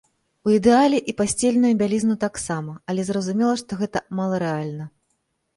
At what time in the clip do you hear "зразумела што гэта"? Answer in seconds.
3.11-4.05